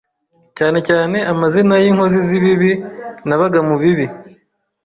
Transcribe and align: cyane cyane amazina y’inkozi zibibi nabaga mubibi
cyane 0.57 0.79
cyane 0.89 1.17
amazina 1.31 1.73
y’inkozi 1.83 2.19
zibibi 2.27 2.71
nabaga 3.27 3.59
mubibi 3.67 4.05